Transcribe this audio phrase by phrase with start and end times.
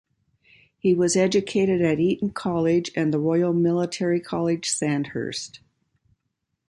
[0.79, 5.59] He was educated at Eton College and the Royal Military College, Sandhurst.